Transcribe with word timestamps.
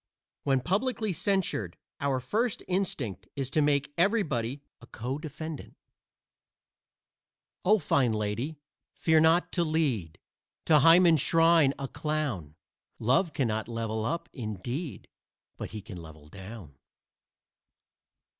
When 0.41 0.61
publicly 0.61 1.13
censured 1.13 1.77
our 1.99 2.19
first 2.19 2.63
instinct 2.67 3.27
is 3.35 3.51
to 3.51 3.61
make 3.61 3.93
everybody 3.99 4.63
a 4.81 4.87
codefendant. 4.87 5.75
O 7.63 7.75
lady 7.95 8.53
fine, 8.53 8.57
fear 8.95 9.19
not 9.19 9.51
to 9.51 9.63
lead 9.63 10.17
To 10.65 10.79
Hymen's 10.79 11.21
shrine 11.21 11.75
a 11.77 11.87
clown: 11.87 12.55
Love 12.97 13.31
cannot 13.33 13.67
level 13.67 14.03
up, 14.03 14.27
indeed, 14.33 15.07
But 15.55 15.69
he 15.69 15.83
can 15.83 16.01
level 16.01 16.29
down. 16.29 16.73